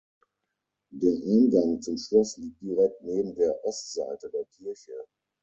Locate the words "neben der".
3.03-3.63